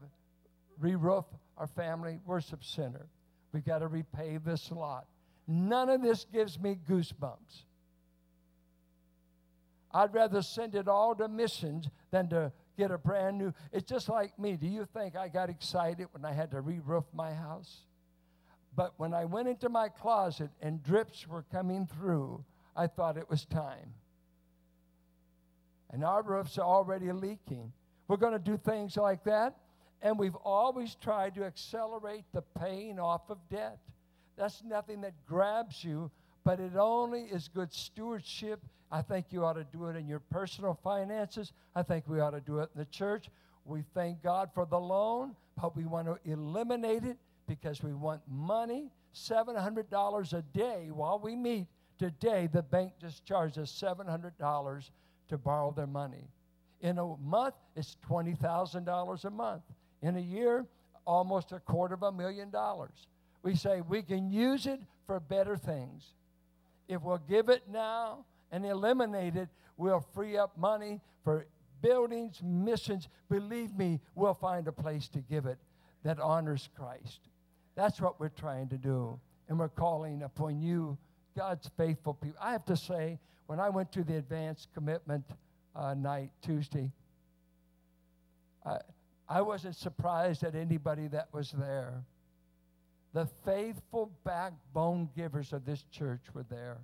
re 0.81 0.95
roof 0.95 1.23
our 1.57 1.67
family 1.67 2.19
worship 2.25 2.65
center. 2.65 3.07
We've 3.53 3.63
got 3.63 3.79
to 3.79 3.87
repave 3.87 4.43
this 4.43 4.69
lot. 4.69 5.05
None 5.47 5.87
of 5.87 6.01
this 6.01 6.25
gives 6.25 6.59
me 6.59 6.77
goosebumps. 6.89 7.63
I'd 9.93 10.13
rather 10.13 10.41
send 10.41 10.75
it 10.75 10.87
all 10.87 11.15
to 11.15 11.27
missions 11.27 11.87
than 12.11 12.29
to 12.29 12.51
get 12.77 12.91
a 12.91 12.97
brand 12.97 13.37
new. 13.37 13.53
It's 13.71 13.89
just 13.89 14.09
like 14.09 14.37
me. 14.39 14.57
Do 14.57 14.67
you 14.67 14.87
think 14.93 15.15
I 15.15 15.27
got 15.27 15.49
excited 15.49 16.07
when 16.11 16.25
I 16.25 16.33
had 16.33 16.51
to 16.51 16.61
re 16.61 16.79
roof 16.79 17.05
my 17.13 17.33
house? 17.33 17.81
But 18.75 18.93
when 18.97 19.13
I 19.13 19.25
went 19.25 19.49
into 19.49 19.69
my 19.69 19.89
closet 19.89 20.49
and 20.61 20.81
drips 20.81 21.27
were 21.27 21.43
coming 21.51 21.87
through, 21.87 22.43
I 22.75 22.87
thought 22.87 23.17
it 23.17 23.29
was 23.29 23.45
time. 23.45 23.93
And 25.91 26.05
our 26.05 26.23
roof's 26.23 26.57
are 26.57 26.65
already 26.65 27.11
leaking. 27.11 27.73
We're 28.07 28.17
going 28.17 28.33
to 28.33 28.39
do 28.39 28.57
things 28.57 28.95
like 28.95 29.25
that. 29.25 29.57
And 30.01 30.17
we've 30.17 30.35
always 30.35 30.95
tried 30.95 31.35
to 31.35 31.43
accelerate 31.43 32.23
the 32.33 32.41
paying 32.41 32.97
off 32.97 33.29
of 33.29 33.37
debt. 33.49 33.77
That's 34.37 34.63
nothing 34.63 35.01
that 35.01 35.13
grabs 35.27 35.83
you, 35.83 36.09
but 36.43 36.59
it 36.59 36.75
only 36.75 37.21
is 37.23 37.47
good 37.47 37.73
stewardship. 37.73 38.59
I 38.91 39.01
think 39.01 39.27
you 39.29 39.45
ought 39.45 39.53
to 39.53 39.63
do 39.63 39.87
it 39.87 39.95
in 39.95 40.07
your 40.07 40.19
personal 40.19 40.77
finances. 40.83 41.53
I 41.75 41.83
think 41.83 42.07
we 42.07 42.19
ought 42.19 42.31
to 42.31 42.41
do 42.41 42.59
it 42.59 42.69
in 42.75 42.79
the 42.79 42.85
church. 42.85 43.29
We 43.65 43.83
thank 43.93 44.21
God 44.23 44.49
for 44.53 44.65
the 44.65 44.79
loan, 44.79 45.35
but 45.59 45.75
we 45.75 45.85
want 45.85 46.07
to 46.07 46.17
eliminate 46.29 47.03
it 47.03 47.17
because 47.47 47.83
we 47.83 47.93
want 47.93 48.21
money. 48.27 48.91
$700 49.13 50.33
a 50.33 50.41
day 50.57 50.89
while 50.91 51.19
we 51.19 51.35
meet. 51.35 51.67
Today, 51.99 52.47
the 52.51 52.63
bank 52.63 52.93
just 52.99 53.25
charges 53.25 53.57
us 53.57 53.83
$700 53.83 54.89
to 55.29 55.37
borrow 55.37 55.71
their 55.71 55.87
money. 55.87 56.29
In 56.81 56.97
a 56.97 57.15
month, 57.17 57.53
it's 57.75 57.97
$20,000 58.09 59.25
a 59.25 59.29
month. 59.29 59.61
In 60.01 60.15
a 60.15 60.21
year, 60.21 60.65
almost 61.05 61.51
a 61.51 61.59
quarter 61.59 61.93
of 61.93 62.03
a 62.03 62.11
million 62.11 62.49
dollars. 62.49 63.07
We 63.43 63.55
say 63.55 63.81
we 63.81 64.01
can 64.01 64.31
use 64.31 64.65
it 64.65 64.79
for 65.05 65.19
better 65.19 65.57
things. 65.57 66.13
If 66.91 67.03
we'll 67.03 67.21
give 67.29 67.47
it 67.47 67.63
now 67.71 68.25
and 68.51 68.65
eliminate 68.65 69.37
it, 69.37 69.47
we'll 69.77 70.05
free 70.13 70.37
up 70.37 70.57
money 70.57 70.99
for 71.23 71.45
buildings, 71.81 72.41
missions. 72.43 73.07
Believe 73.29 73.73
me, 73.77 74.01
we'll 74.13 74.33
find 74.33 74.67
a 74.67 74.73
place 74.73 75.07
to 75.09 75.19
give 75.19 75.45
it 75.45 75.57
that 76.03 76.19
honors 76.19 76.67
Christ. 76.75 77.21
That's 77.75 78.01
what 78.01 78.19
we're 78.19 78.27
trying 78.27 78.67
to 78.69 78.77
do. 78.77 79.17
And 79.47 79.57
we're 79.57 79.69
calling 79.69 80.23
upon 80.23 80.59
you, 80.59 80.97
God's 81.37 81.69
faithful 81.77 82.13
people. 82.13 82.37
I 82.41 82.51
have 82.51 82.65
to 82.65 82.75
say, 82.75 83.19
when 83.47 83.61
I 83.61 83.69
went 83.69 83.93
to 83.93 84.03
the 84.03 84.17
advanced 84.17 84.67
commitment 84.73 85.23
uh, 85.73 85.93
night 85.93 86.31
Tuesday, 86.41 86.91
I, 88.65 88.79
I 89.29 89.41
wasn't 89.41 89.77
surprised 89.77 90.43
at 90.43 90.55
anybody 90.55 91.07
that 91.07 91.29
was 91.31 91.51
there. 91.51 92.03
The 93.13 93.27
faithful 93.45 94.11
backbone 94.23 95.09
givers 95.15 95.51
of 95.51 95.65
this 95.65 95.83
church 95.91 96.21
were 96.33 96.45
there. 96.49 96.77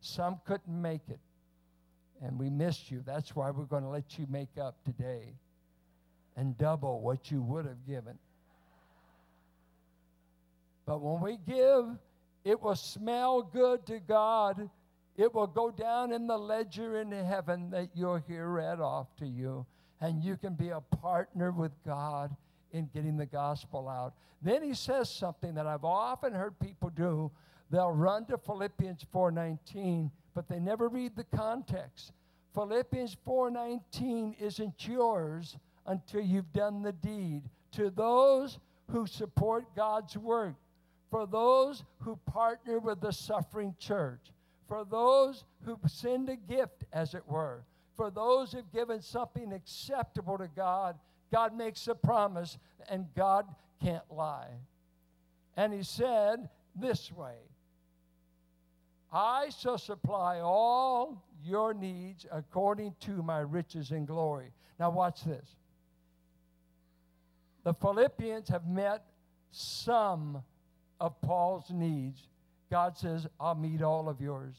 Some 0.00 0.40
couldn't 0.46 0.80
make 0.80 1.08
it, 1.08 1.18
and 2.22 2.38
we 2.38 2.48
missed 2.50 2.90
you. 2.90 3.02
That's 3.04 3.34
why 3.34 3.50
we're 3.50 3.64
going 3.64 3.82
to 3.82 3.88
let 3.88 4.18
you 4.18 4.26
make 4.28 4.56
up 4.60 4.76
today 4.84 5.34
and 6.36 6.56
double 6.58 7.00
what 7.00 7.30
you 7.30 7.42
would 7.42 7.64
have 7.64 7.86
given. 7.86 8.18
But 10.86 11.00
when 11.00 11.20
we 11.20 11.38
give, 11.46 11.86
it 12.44 12.60
will 12.60 12.76
smell 12.76 13.42
good 13.42 13.86
to 13.86 14.00
God. 14.00 14.68
It 15.16 15.34
will 15.34 15.46
go 15.46 15.70
down 15.70 16.12
in 16.12 16.26
the 16.26 16.36
ledger 16.36 17.00
in 17.00 17.10
heaven 17.10 17.70
that 17.70 17.90
you'll 17.94 18.16
hear 18.28 18.48
read 18.48 18.80
off 18.80 19.06
to 19.18 19.26
you. 19.26 19.64
And 20.00 20.22
you 20.22 20.36
can 20.36 20.54
be 20.54 20.68
a 20.68 20.80
partner 20.80 21.50
with 21.50 21.72
God 21.86 22.36
in 22.74 22.90
getting 22.92 23.16
the 23.16 23.24
gospel 23.24 23.88
out. 23.88 24.14
Then 24.42 24.62
he 24.62 24.74
says 24.74 25.08
something 25.08 25.54
that 25.54 25.66
I've 25.66 25.84
often 25.84 26.34
heard 26.34 26.58
people 26.58 26.90
do. 26.90 27.30
They'll 27.70 27.92
run 27.92 28.26
to 28.26 28.36
Philippians 28.36 29.04
4:19, 29.12 30.10
but 30.34 30.48
they 30.48 30.60
never 30.60 30.88
read 30.88 31.16
the 31.16 31.24
context. 31.24 32.12
Philippians 32.52 33.16
4:19 33.24 34.34
isn't 34.34 34.86
yours 34.86 35.56
until 35.86 36.20
you've 36.20 36.52
done 36.52 36.82
the 36.82 36.92
deed. 36.92 37.48
To 37.72 37.90
those 37.90 38.58
who 38.90 39.06
support 39.06 39.74
God's 39.74 40.16
work, 40.16 40.56
for 41.10 41.26
those 41.26 41.84
who 42.00 42.16
partner 42.26 42.80
with 42.80 43.00
the 43.00 43.12
suffering 43.12 43.74
church, 43.78 44.32
for 44.66 44.84
those 44.84 45.44
who 45.64 45.78
send 45.86 46.28
a 46.28 46.36
gift, 46.36 46.84
as 46.92 47.14
it 47.14 47.26
were, 47.28 47.64
for 47.96 48.10
those 48.10 48.52
who've 48.52 48.72
given 48.72 49.00
something 49.00 49.52
acceptable 49.52 50.38
to 50.38 50.48
God, 50.48 50.98
God 51.34 51.56
makes 51.56 51.88
a 51.88 51.96
promise 51.96 52.58
and 52.88 53.06
God 53.16 53.44
can't 53.82 54.08
lie. 54.08 54.52
And 55.56 55.72
He 55.72 55.82
said 55.82 56.48
this 56.76 57.10
way 57.10 57.34
I 59.12 59.50
shall 59.60 59.78
supply 59.78 60.38
all 60.38 61.24
your 61.44 61.74
needs 61.74 62.24
according 62.30 62.94
to 63.00 63.20
my 63.24 63.40
riches 63.40 63.90
and 63.90 64.06
glory. 64.06 64.52
Now, 64.78 64.90
watch 64.90 65.24
this. 65.24 65.56
The 67.64 67.74
Philippians 67.74 68.48
have 68.48 68.68
met 68.68 69.04
some 69.50 70.40
of 71.00 71.20
Paul's 71.20 71.70
needs, 71.70 72.28
God 72.70 72.96
says, 72.96 73.26
I'll 73.40 73.56
meet 73.56 73.82
all 73.82 74.08
of 74.08 74.20
yours. 74.20 74.54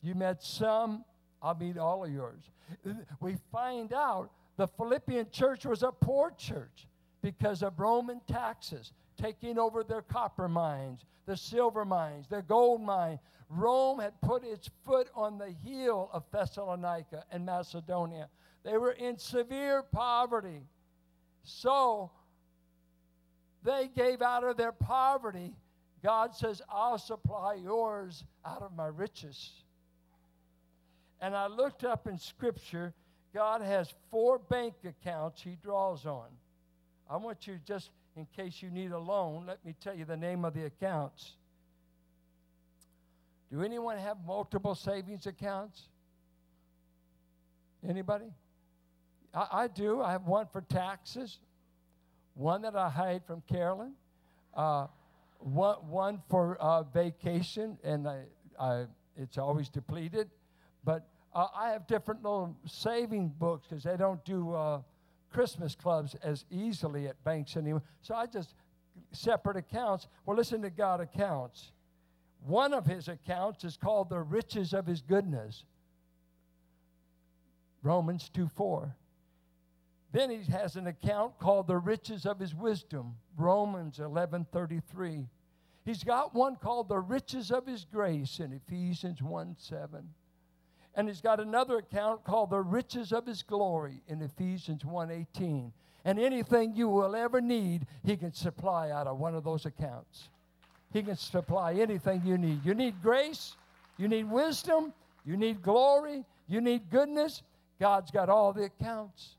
You 0.00 0.14
met 0.14 0.44
some, 0.44 1.04
I'll 1.42 1.56
meet 1.56 1.76
all 1.76 2.04
of 2.04 2.12
yours. 2.12 2.42
We 3.20 3.36
find 3.50 3.92
out 3.92 4.30
the 4.56 4.66
Philippian 4.66 5.30
church 5.30 5.64
was 5.64 5.82
a 5.82 5.92
poor 5.92 6.32
church 6.36 6.86
because 7.22 7.62
of 7.62 7.78
Roman 7.78 8.20
taxes 8.26 8.92
taking 9.20 9.58
over 9.58 9.82
their 9.82 10.02
copper 10.02 10.48
mines, 10.48 11.04
the 11.26 11.36
silver 11.36 11.84
mines, 11.84 12.28
their 12.28 12.42
gold 12.42 12.82
mine. 12.82 13.18
Rome 13.48 13.98
had 13.98 14.20
put 14.20 14.44
its 14.44 14.70
foot 14.84 15.08
on 15.14 15.38
the 15.38 15.50
heel 15.64 16.10
of 16.12 16.24
Thessalonica 16.30 17.24
and 17.30 17.44
Macedonia. 17.44 18.28
They 18.64 18.76
were 18.78 18.92
in 18.92 19.18
severe 19.18 19.82
poverty. 19.82 20.62
So 21.42 22.10
they 23.62 23.88
gave 23.94 24.22
out 24.22 24.44
of 24.44 24.56
their 24.56 24.72
poverty. 24.72 25.54
God 26.02 26.34
says, 26.34 26.62
I'll 26.68 26.98
supply 26.98 27.54
yours 27.54 28.24
out 28.44 28.62
of 28.62 28.74
my 28.74 28.86
riches. 28.86 29.52
And 31.20 31.34
I 31.34 31.46
looked 31.46 31.84
up 31.84 32.06
in 32.06 32.18
Scripture, 32.18 32.94
God 33.36 33.60
has 33.60 33.92
four 34.10 34.38
bank 34.38 34.72
accounts 34.86 35.42
he 35.42 35.58
draws 35.62 36.06
on. 36.06 36.28
I 37.08 37.18
want 37.18 37.46
you 37.46 37.58
just 37.66 37.90
in 38.16 38.26
case 38.34 38.62
you 38.62 38.70
need 38.70 38.92
a 38.92 38.98
loan, 38.98 39.44
let 39.46 39.62
me 39.62 39.74
tell 39.78 39.94
you 39.94 40.06
the 40.06 40.16
name 40.16 40.42
of 40.46 40.54
the 40.54 40.64
accounts. 40.64 41.34
Do 43.52 43.60
anyone 43.60 43.98
have 43.98 44.16
multiple 44.26 44.74
savings 44.74 45.26
accounts? 45.26 45.82
Anybody? 47.86 48.32
I, 49.34 49.48
I 49.52 49.68
do. 49.68 50.00
I 50.00 50.12
have 50.12 50.22
one 50.22 50.46
for 50.50 50.62
taxes, 50.62 51.36
one 52.32 52.62
that 52.62 52.74
I 52.74 52.88
hide 52.88 53.20
from 53.26 53.42
Carolyn, 53.42 53.92
uh, 54.54 54.86
one, 55.40 55.76
one 55.90 56.22
for 56.30 56.56
uh, 56.56 56.84
vacation, 56.84 57.76
and 57.84 58.08
I, 58.08 58.22
I, 58.58 58.86
it's 59.14 59.36
always 59.36 59.68
depleted. 59.68 60.30
But 60.84 61.06
uh, 61.36 61.48
I 61.54 61.68
have 61.68 61.86
different 61.86 62.22
little 62.22 62.56
saving 62.66 63.28
books 63.28 63.66
because 63.68 63.84
they 63.84 63.98
don't 63.98 64.24
do 64.24 64.54
uh, 64.54 64.80
Christmas 65.30 65.74
clubs 65.74 66.16
as 66.22 66.46
easily 66.50 67.08
at 67.08 67.22
banks 67.24 67.58
anymore. 67.58 67.82
So 68.00 68.14
I 68.14 68.24
just 68.24 68.54
separate 69.12 69.58
accounts. 69.58 70.08
Well, 70.24 70.34
listen 70.34 70.62
to 70.62 70.70
God 70.70 71.02
accounts. 71.02 71.72
One 72.46 72.72
of 72.72 72.86
his 72.86 73.08
accounts 73.08 73.64
is 73.64 73.76
called 73.76 74.08
the 74.08 74.20
riches 74.20 74.72
of 74.72 74.86
his 74.86 75.02
goodness. 75.02 75.64
Romans 77.82 78.30
2 78.32 78.48
4. 78.48 78.96
Then 80.12 80.30
he 80.30 80.50
has 80.50 80.76
an 80.76 80.86
account 80.86 81.38
called 81.38 81.66
the 81.66 81.76
riches 81.76 82.24
of 82.24 82.38
his 82.38 82.54
wisdom. 82.54 83.16
Romans 83.36 83.98
11 83.98 84.46
33. 84.50 85.26
He's 85.84 86.02
got 86.02 86.34
one 86.34 86.56
called 86.56 86.88
the 86.88 86.98
riches 86.98 87.50
of 87.50 87.66
his 87.66 87.84
grace 87.84 88.40
in 88.40 88.54
Ephesians 88.54 89.20
1 89.20 89.56
7. 89.58 90.08
And 90.96 91.06
he's 91.06 91.20
got 91.20 91.40
another 91.40 91.76
account 91.76 92.24
called 92.24 92.50
the 92.50 92.60
riches 92.60 93.12
of 93.12 93.26
his 93.26 93.42
glory 93.42 94.02
in 94.08 94.22
Ephesians 94.22 94.84
1:18. 94.84 95.72
And 96.04 96.18
anything 96.18 96.74
you 96.74 96.88
will 96.88 97.14
ever 97.14 97.40
need, 97.40 97.86
he 98.02 98.16
can 98.16 98.32
supply 98.32 98.90
out 98.90 99.06
of 99.06 99.18
one 99.18 99.34
of 99.34 99.44
those 99.44 99.66
accounts. 99.66 100.30
He 100.92 101.02
can 101.02 101.16
supply 101.16 101.74
anything 101.74 102.22
you 102.24 102.38
need. 102.38 102.64
You 102.64 102.74
need 102.74 103.02
grace, 103.02 103.56
you 103.98 104.08
need 104.08 104.30
wisdom, 104.30 104.94
you 105.24 105.36
need 105.36 105.62
glory, 105.62 106.24
you 106.48 106.60
need 106.60 106.88
goodness. 106.90 107.42
God's 107.78 108.10
got 108.10 108.30
all 108.30 108.52
the 108.52 108.64
accounts. 108.64 109.36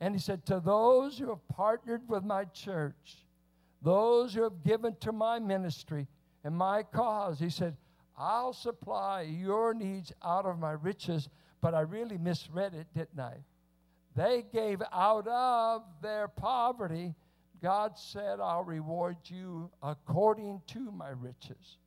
And 0.00 0.14
he 0.14 0.20
said, 0.20 0.44
To 0.46 0.60
those 0.60 1.16
who 1.16 1.28
have 1.28 1.46
partnered 1.48 2.06
with 2.08 2.24
my 2.24 2.44
church, 2.46 3.24
those 3.80 4.34
who 4.34 4.42
have 4.42 4.64
given 4.64 4.96
to 5.00 5.12
my 5.12 5.38
ministry 5.38 6.06
and 6.44 6.54
my 6.54 6.82
cause, 6.82 7.38
he 7.38 7.50
said, 7.50 7.76
I'll 8.16 8.52
supply 8.52 9.22
your 9.22 9.74
needs 9.74 10.12
out 10.24 10.46
of 10.46 10.58
my 10.58 10.72
riches. 10.72 11.28
But 11.60 11.74
I 11.74 11.80
really 11.80 12.18
misread 12.18 12.74
it, 12.74 12.86
didn't 12.94 13.20
I? 13.20 13.36
They 14.16 14.44
gave 14.52 14.82
out 14.92 15.26
of 15.28 15.82
their 16.02 16.28
poverty. 16.28 17.14
God 17.62 17.98
said, 17.98 18.40
I'll 18.40 18.64
reward 18.64 19.16
you 19.26 19.70
according 19.82 20.62
to 20.68 20.90
my 20.90 21.10
riches. 21.10 21.78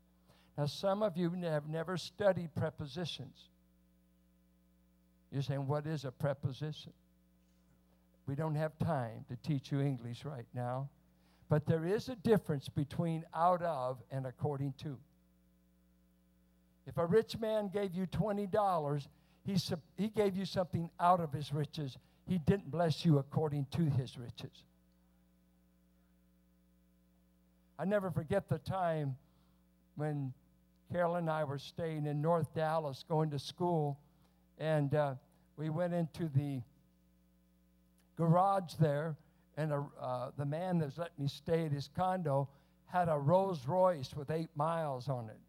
Now, 0.57 0.67
some 0.67 1.01
of 1.01 1.17
you 1.17 1.31
have 1.31 1.67
never 1.67 1.97
studied 1.97 2.53
prepositions. 2.55 3.49
You're 5.31 5.41
saying, 5.41 5.67
What 5.67 5.87
is 5.87 6.05
a 6.05 6.11
preposition? 6.11 6.93
We 8.27 8.35
don't 8.35 8.55
have 8.55 8.77
time 8.77 9.25
to 9.29 9.35
teach 9.37 9.71
you 9.71 9.81
English 9.81 10.23
right 10.23 10.45
now. 10.53 10.89
But 11.49 11.65
there 11.65 11.85
is 11.85 12.07
a 12.07 12.15
difference 12.15 12.69
between 12.69 13.25
out 13.33 13.61
of 13.61 14.01
and 14.11 14.25
according 14.25 14.73
to. 14.83 14.97
If 16.85 16.97
a 16.97 17.05
rich 17.05 17.39
man 17.39 17.69
gave 17.69 17.93
you 17.93 18.05
$20, 18.07 19.07
he, 19.45 19.57
he 19.97 20.07
gave 20.09 20.35
you 20.35 20.45
something 20.45 20.89
out 20.99 21.19
of 21.19 21.31
his 21.31 21.53
riches. 21.53 21.97
He 22.27 22.37
didn't 22.37 22.69
bless 22.69 23.05
you 23.05 23.19
according 23.19 23.67
to 23.71 23.83
his 23.83 24.17
riches. 24.17 24.63
I 27.79 27.85
never 27.85 28.11
forget 28.11 28.49
the 28.49 28.59
time 28.59 29.15
when 29.95 30.33
Carol 30.91 31.15
and 31.15 31.29
I 31.29 31.43
were 31.43 31.57
staying 31.57 32.05
in 32.05 32.21
North 32.21 32.53
Dallas 32.53 33.03
going 33.07 33.31
to 33.31 33.39
school, 33.39 33.97
and 34.59 34.93
uh, 34.93 35.15
we 35.57 35.69
went 35.69 35.93
into 35.93 36.29
the 36.29 36.61
garage 38.15 38.73
there, 38.79 39.15
and 39.57 39.71
a, 39.71 39.83
uh, 39.99 40.31
the 40.37 40.45
man 40.45 40.79
that 40.79 40.97
let 40.97 41.17
me 41.17 41.27
stay 41.27 41.65
at 41.65 41.71
his 41.71 41.89
condo 41.95 42.47
had 42.87 43.09
a 43.09 43.17
Rolls 43.17 43.67
Royce 43.67 44.13
with 44.15 44.29
eight 44.29 44.49
miles 44.55 45.09
on 45.09 45.29
it 45.29 45.39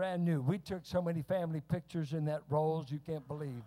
brand 0.00 0.24
new. 0.24 0.40
We 0.40 0.56
took 0.56 0.80
so 0.86 1.02
many 1.02 1.20
family 1.20 1.60
pictures 1.70 2.14
in 2.14 2.24
that 2.24 2.40
Rolls 2.48 2.90
you 2.90 2.98
can't 3.06 3.28
believe. 3.28 3.62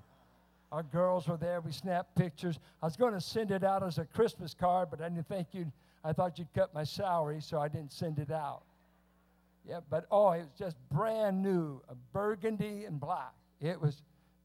Our 0.71 0.81
girls 0.81 1.27
were 1.27 1.37
there. 1.37 1.61
We 1.61 1.71
snapped 1.71 2.15
pictures. 2.15 2.57
I 2.81 2.87
was 2.87 2.95
going 2.95 3.13
to 3.13 3.21
send 3.21 3.51
it 3.51 3.63
out 3.63 3.83
as 3.83 3.99
a 3.99 4.05
Christmas 4.05 4.55
card, 4.55 4.87
but 4.89 4.99
I 4.99 5.09
didn't 5.09 5.27
think 5.27 5.49
you'd. 5.51 5.71
I 6.03 6.11
thought 6.11 6.39
you'd 6.39 6.51
cut 6.55 6.73
my 6.73 6.85
salary, 6.85 7.39
so 7.39 7.59
I 7.59 7.67
didn't 7.67 7.93
send 7.93 8.17
it 8.17 8.31
out. 8.31 8.63
Yeah, 9.63 9.81
but 9.91 10.07
oh, 10.09 10.31
it 10.31 10.39
was 10.39 10.49
just 10.57 10.75
brand 10.91 11.43
new, 11.43 11.79
burgundy 12.13 12.85
and 12.85 12.99
black. 12.99 13.35
It 13.61 13.79
was 13.79 14.01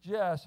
just 0.07 0.47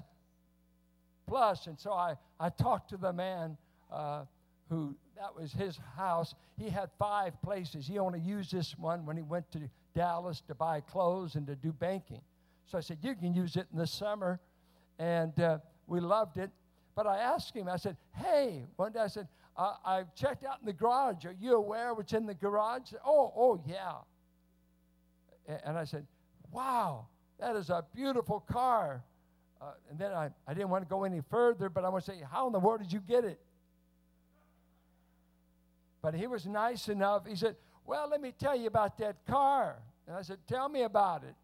plush. 1.26 1.66
And 1.66 1.76
so 1.76 1.92
I, 1.92 2.14
I 2.38 2.50
talked 2.50 2.90
to 2.90 2.96
the 2.96 3.12
man 3.12 3.56
uh, 3.90 4.26
who, 4.70 4.94
that 5.16 5.34
was 5.34 5.52
his 5.52 5.76
house. 5.96 6.36
He 6.56 6.70
had 6.70 6.88
five 7.00 7.32
places. 7.42 7.84
He 7.84 7.98
only 7.98 8.20
used 8.20 8.52
this 8.52 8.78
one 8.78 9.04
when 9.04 9.16
he 9.16 9.24
went 9.24 9.50
to 9.50 9.68
Dallas 9.94 10.42
to 10.48 10.54
buy 10.54 10.80
clothes 10.80 11.34
and 11.34 11.46
to 11.46 11.56
do 11.56 11.72
banking. 11.72 12.20
So 12.66 12.78
I 12.78 12.80
said, 12.80 12.98
You 13.02 13.14
can 13.14 13.34
use 13.34 13.56
it 13.56 13.66
in 13.72 13.78
the 13.78 13.86
summer. 13.86 14.40
And 14.98 15.38
uh, 15.40 15.58
we 15.86 16.00
loved 16.00 16.38
it. 16.38 16.50
But 16.94 17.06
I 17.06 17.18
asked 17.18 17.54
him, 17.56 17.68
I 17.68 17.76
said, 17.76 17.96
Hey, 18.14 18.64
one 18.76 18.92
day 18.92 19.00
I 19.00 19.06
said, 19.08 19.28
I 19.56 20.04
checked 20.14 20.44
out 20.44 20.60
in 20.60 20.66
the 20.66 20.72
garage. 20.72 21.26
Are 21.26 21.36
you 21.38 21.54
aware 21.56 21.92
what's 21.92 22.14
in 22.14 22.24
the 22.24 22.34
garage? 22.34 22.90
Said, 22.90 23.00
oh, 23.04 23.32
oh, 23.36 23.60
yeah. 23.66 23.96
And 25.64 25.76
I 25.76 25.84
said, 25.84 26.06
Wow, 26.50 27.06
that 27.38 27.56
is 27.56 27.70
a 27.70 27.84
beautiful 27.94 28.40
car. 28.40 29.02
Uh, 29.60 29.72
and 29.90 29.98
then 29.98 30.12
I, 30.12 30.30
I 30.46 30.54
didn't 30.54 30.70
want 30.70 30.84
to 30.84 30.88
go 30.88 31.04
any 31.04 31.20
further, 31.30 31.68
but 31.68 31.84
I 31.84 31.88
want 31.88 32.04
to 32.04 32.10
say, 32.10 32.18
How 32.30 32.46
in 32.46 32.52
the 32.52 32.58
world 32.58 32.80
did 32.80 32.92
you 32.92 33.00
get 33.00 33.24
it? 33.24 33.40
But 36.00 36.14
he 36.14 36.26
was 36.26 36.46
nice 36.46 36.88
enough. 36.88 37.26
He 37.26 37.36
said, 37.36 37.56
well, 37.84 38.08
let 38.08 38.20
me 38.20 38.32
tell 38.38 38.56
you 38.56 38.66
about 38.66 38.98
that 38.98 39.16
car. 39.26 39.76
And 40.06 40.16
I 40.16 40.22
said, 40.22 40.38
Tell 40.46 40.68
me 40.68 40.82
about 40.82 41.24
it. 41.24 41.34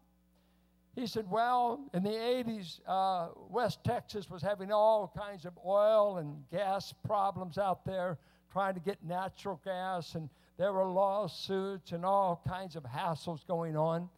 He 0.95 1.07
said, 1.07 1.29
Well, 1.29 1.81
in 1.93 2.03
the 2.03 2.09
80s, 2.09 2.79
uh, 2.87 3.29
West 3.49 3.79
Texas 3.83 4.29
was 4.29 4.41
having 4.41 4.71
all 4.71 5.11
kinds 5.17 5.45
of 5.45 5.53
oil 5.65 6.17
and 6.17 6.43
gas 6.51 6.93
problems 7.05 7.57
out 7.57 7.85
there, 7.85 8.17
trying 8.51 8.73
to 8.73 8.79
get 8.79 9.03
natural 9.03 9.59
gas, 9.63 10.15
and 10.15 10.29
there 10.57 10.73
were 10.73 10.85
lawsuits 10.85 11.93
and 11.93 12.03
all 12.03 12.41
kinds 12.47 12.75
of 12.75 12.83
hassles 12.83 13.45
going 13.47 13.77
on. 13.77 14.09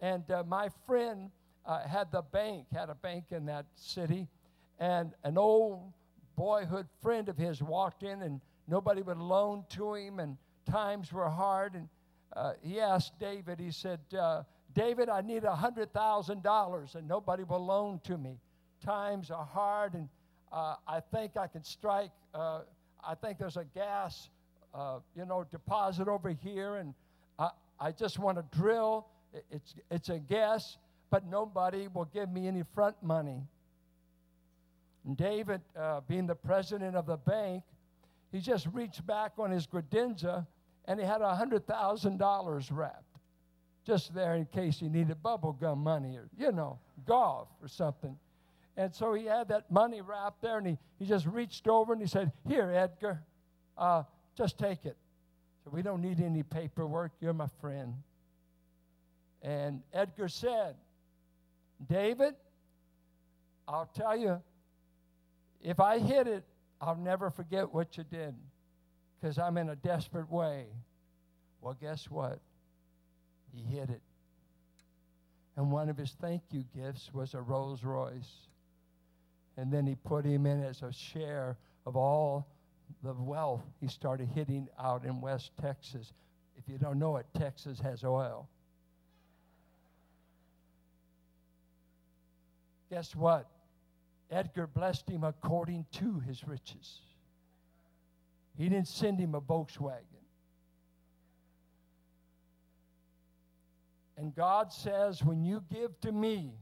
And 0.00 0.28
uh, 0.30 0.44
my 0.46 0.68
friend 0.86 1.30
uh, 1.66 1.86
had 1.86 2.12
the 2.12 2.22
bank, 2.22 2.66
had 2.72 2.90
a 2.90 2.94
bank 2.94 3.26
in 3.30 3.46
that 3.46 3.66
city, 3.74 4.28
and 4.78 5.12
an 5.24 5.38
old 5.38 5.92
boyhood 6.36 6.86
friend 7.00 7.28
of 7.28 7.36
his 7.36 7.62
walked 7.62 8.02
in, 8.02 8.22
and 8.22 8.40
nobody 8.68 9.02
would 9.02 9.18
loan 9.18 9.64
to 9.70 9.94
him, 9.94 10.20
and 10.20 10.36
times 10.70 11.12
were 11.12 11.28
hard. 11.28 11.74
And 11.74 11.88
uh, 12.34 12.52
he 12.62 12.80
asked 12.80 13.18
David, 13.18 13.60
he 13.60 13.70
said, 13.70 14.00
uh, 14.18 14.42
David, 14.74 15.08
I 15.08 15.20
need 15.20 15.44
a 15.44 15.54
$100,000 15.54 16.94
and 16.94 17.08
nobody 17.08 17.44
will 17.44 17.64
loan 17.64 18.00
to 18.04 18.16
me. 18.16 18.38
Times 18.84 19.30
are 19.30 19.44
hard, 19.44 19.94
and 19.94 20.08
uh, 20.50 20.74
I 20.88 21.00
think 21.00 21.36
I 21.36 21.46
can 21.46 21.62
strike. 21.62 22.10
Uh, 22.34 22.62
I 23.06 23.14
think 23.14 23.38
there's 23.38 23.56
a 23.56 23.64
gas, 23.64 24.28
uh, 24.74 24.98
you 25.16 25.24
know, 25.24 25.44
deposit 25.50 26.08
over 26.08 26.30
here, 26.30 26.76
and 26.76 26.94
I, 27.38 27.50
I 27.78 27.92
just 27.92 28.18
want 28.18 28.38
to 28.38 28.58
drill. 28.58 29.06
It's, 29.52 29.74
it's 29.90 30.08
a 30.08 30.18
guess, 30.18 30.78
but 31.10 31.24
nobody 31.26 31.86
will 31.94 32.06
give 32.06 32.30
me 32.30 32.48
any 32.48 32.64
front 32.74 33.00
money. 33.02 33.40
And 35.04 35.16
David, 35.16 35.60
uh, 35.78 36.00
being 36.08 36.26
the 36.26 36.34
president 36.34 36.96
of 36.96 37.06
the 37.06 37.16
bank, 37.16 37.62
he 38.32 38.40
just 38.40 38.66
reached 38.72 39.06
back 39.06 39.32
on 39.38 39.50
his 39.50 39.66
credenza 39.66 40.46
and 40.86 40.98
he 40.98 41.06
had 41.06 41.20
$100,000 41.20 42.68
wrapped 42.72 43.12
just 43.84 44.14
there 44.14 44.34
in 44.34 44.46
case 44.46 44.78
he 44.78 44.88
needed 44.88 45.22
bubble 45.22 45.52
gum 45.52 45.82
money 45.82 46.16
or, 46.16 46.28
you 46.38 46.52
know, 46.52 46.78
golf 47.06 47.48
or 47.60 47.68
something. 47.68 48.16
And 48.76 48.94
so 48.94 49.12
he 49.12 49.26
had 49.26 49.48
that 49.48 49.70
money 49.70 50.00
wrapped 50.00 50.40
there 50.40 50.58
and 50.58 50.66
he, 50.66 50.78
he 50.98 51.04
just 51.04 51.26
reached 51.26 51.68
over 51.68 51.92
and 51.92 52.00
he 52.00 52.08
said, 52.08 52.32
Here, 52.48 52.70
Edgar, 52.70 53.22
uh, 53.76 54.04
just 54.36 54.58
take 54.58 54.86
it. 54.86 54.96
So 55.64 55.70
we 55.70 55.82
don't 55.82 56.00
need 56.00 56.20
any 56.20 56.42
paperwork. 56.42 57.12
You're 57.20 57.34
my 57.34 57.48
friend. 57.60 57.94
And 59.42 59.82
Edgar 59.92 60.28
said, 60.28 60.76
David, 61.88 62.34
I'll 63.66 63.90
tell 63.94 64.16
you, 64.16 64.40
if 65.60 65.80
I 65.80 65.98
hit 65.98 66.26
it, 66.26 66.44
I'll 66.82 66.96
never 66.96 67.30
forget 67.30 67.72
what 67.72 67.96
you 67.96 68.02
did 68.02 68.34
because 69.20 69.38
I'm 69.38 69.56
in 69.56 69.68
a 69.68 69.76
desperate 69.76 70.28
way. 70.30 70.66
Well, 71.60 71.76
guess 71.80 72.10
what? 72.10 72.40
He 73.54 73.62
hit 73.62 73.88
it. 73.88 74.02
And 75.56 75.70
one 75.70 75.88
of 75.88 75.96
his 75.96 76.16
thank 76.20 76.42
you 76.50 76.64
gifts 76.74 77.10
was 77.14 77.34
a 77.34 77.40
Rolls 77.40 77.84
Royce. 77.84 78.48
And 79.56 79.72
then 79.72 79.86
he 79.86 79.94
put 79.94 80.24
him 80.24 80.44
in 80.44 80.64
as 80.64 80.82
a 80.82 80.92
share 80.92 81.56
of 81.86 81.94
all 81.94 82.48
the 83.04 83.12
wealth 83.12 83.62
he 83.80 83.86
started 83.86 84.28
hitting 84.34 84.66
out 84.82 85.04
in 85.04 85.20
West 85.20 85.52
Texas. 85.60 86.12
If 86.58 86.68
you 86.68 86.78
don't 86.78 86.98
know 86.98 87.16
it, 87.16 87.26
Texas 87.38 87.78
has 87.78 88.02
oil. 88.02 88.48
Guess 92.90 93.14
what? 93.14 93.51
Edgar 94.32 94.66
blessed 94.66 95.10
him 95.10 95.24
according 95.24 95.84
to 95.92 96.20
his 96.20 96.46
riches. 96.48 97.00
He 98.56 98.68
didn't 98.68 98.88
send 98.88 99.20
him 99.20 99.34
a 99.34 99.40
Volkswagen. 99.40 100.00
And 104.16 104.34
God 104.34 104.72
says, 104.72 105.22
when 105.22 105.44
you 105.44 105.62
give 105.72 105.98
to 106.00 106.12
me, 106.12 106.52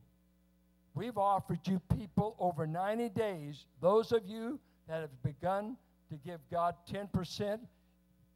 we've 0.95 1.19
offered 1.19 1.61
you 1.65 1.81
people 1.97 2.35
over 2.39 2.67
90 2.67 3.11
days. 3.11 3.67
Those 3.81 4.13
of 4.13 4.27
you 4.27 4.59
that 4.89 5.03
have 5.03 5.23
begun 5.23 5.77
to 6.11 6.17
give 6.17 6.41
God 6.51 6.75
10%, 6.91 7.59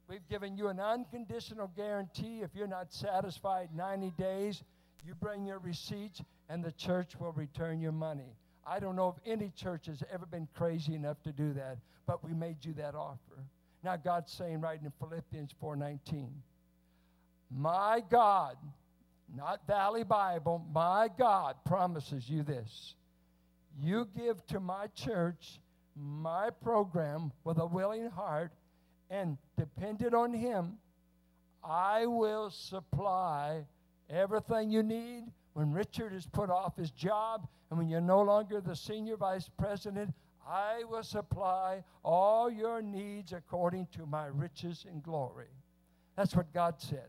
we've 0.07 0.27
given 0.29 0.57
you 0.57 0.67
an 0.67 0.79
unconditional 0.79 1.71
guarantee. 1.75 2.41
If 2.41 2.51
you're 2.55 2.67
not 2.67 2.93
satisfied 2.93 3.69
90 3.75 4.11
days, 4.17 4.63
you 5.05 5.13
bring 5.15 5.45
your 5.45 5.59
receipts 5.59 6.21
and 6.49 6.63
the 6.63 6.71
church 6.73 7.19
will 7.19 7.33
return 7.33 7.81
your 7.81 7.91
money. 7.91 8.35
I 8.65 8.79
don't 8.79 8.95
know 8.95 9.09
if 9.09 9.31
any 9.31 9.51
church 9.55 9.85
has 9.87 10.03
ever 10.11 10.25
been 10.25 10.47
crazy 10.55 10.95
enough 10.95 11.21
to 11.23 11.31
do 11.31 11.53
that, 11.53 11.77
but 12.07 12.23
we 12.23 12.33
made 12.33 12.63
you 12.65 12.73
that 12.73 12.95
offer. 12.95 13.43
Now 13.83 13.95
God's 13.95 14.31
saying 14.31 14.61
right 14.61 14.81
in 14.81 14.91
Philippians 14.99 15.53
4:19, 15.61 16.41
"My 17.51 18.01
God, 18.09 18.57
not 19.33 19.65
Valley 19.67 20.03
Bible, 20.03 20.65
my 20.71 21.07
God 21.07 21.63
promises 21.65 22.29
you 22.29 22.43
this. 22.43 22.95
You 23.77 24.05
give 24.15 24.45
to 24.47 24.59
my 24.59 24.87
church, 24.87 25.59
my 25.95 26.49
program 26.49 27.31
with 27.43 27.59
a 27.59 27.65
willing 27.65 28.09
heart 28.09 28.51
and 29.09 29.37
dependent 29.57 30.13
on 30.13 30.33
him, 30.33 30.79
I 31.63 32.05
will 32.05 32.49
supply 32.49 33.65
everything 34.09 34.71
you 34.71 34.83
need 34.83 35.31
when 35.55 35.71
Richard 35.71 36.13
is 36.13 36.27
put 36.27 36.49
off 36.49 36.75
his 36.75 36.91
job 36.91 37.47
and 37.69 37.79
when 37.79 37.87
you're 37.87 38.01
no 38.01 38.21
longer 38.21 38.59
the 38.59 38.75
senior 38.75 39.15
vice 39.15 39.49
president, 39.57 40.13
I 40.45 40.83
will 40.83 41.01
supply 41.01 41.81
all 42.03 42.51
your 42.51 42.81
needs 42.81 43.31
according 43.31 43.87
to 43.93 44.05
my 44.05 44.25
riches 44.25 44.85
and 44.87 45.01
glory. 45.01 45.47
That's 46.17 46.35
what 46.35 46.53
God 46.53 46.75
said. 46.77 47.07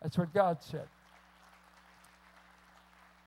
That's 0.00 0.16
what 0.16 0.32
God 0.32 0.62
said. 0.62 0.86